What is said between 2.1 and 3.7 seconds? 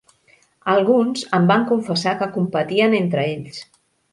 que competien entre ells.